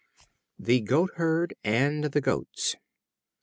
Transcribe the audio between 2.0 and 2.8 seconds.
the Goats.